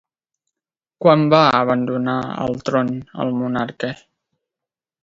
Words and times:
Quan 1.05 1.27
va 1.33 1.43
abandonar 1.59 2.17
el 2.47 2.59
tron 2.71 2.91
el 3.27 3.35
monarca? 3.45 3.95